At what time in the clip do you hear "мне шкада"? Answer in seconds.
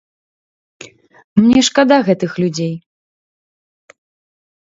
1.41-1.97